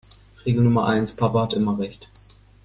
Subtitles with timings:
[0.47, 2.09] Regel Nummer eins: Papa hat immer Recht.